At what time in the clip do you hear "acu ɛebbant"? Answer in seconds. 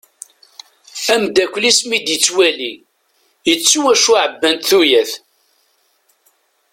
3.91-4.65